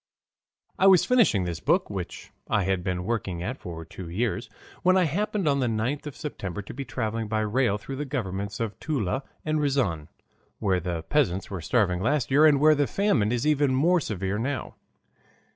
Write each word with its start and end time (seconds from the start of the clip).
I 0.79 0.87
was 0.87 1.05
finishing 1.05 1.43
this 1.43 1.59
book, 1.59 1.87
which 1.91 2.31
I 2.49 2.63
had 2.63 2.83
been 2.83 3.03
working 3.05 3.43
at 3.43 3.59
for 3.59 3.85
two 3.85 4.09
years, 4.09 4.49
when 4.81 4.97
I 4.97 5.03
happened 5.03 5.47
on 5.47 5.59
the 5.59 5.67
9th 5.67 6.07
of 6.07 6.15
September 6.15 6.63
to 6.63 6.73
be 6.73 6.83
traveling 6.83 7.27
by 7.27 7.41
rail 7.41 7.77
through 7.77 7.97
the 7.97 8.05
governments 8.05 8.59
of 8.59 8.79
Toula 8.79 9.21
and 9.45 9.59
Riazan, 9.61 10.07
where 10.57 10.79
the 10.79 11.03
peasants 11.03 11.51
were 11.51 11.61
starving 11.61 12.01
last 12.01 12.31
year 12.31 12.47
and 12.47 12.59
where 12.59 12.73
the 12.73 12.87
famine 12.87 13.31
is 13.31 13.45
even 13.45 13.75
more 13.75 13.99
severe 13.99 14.39
now. 14.39 14.73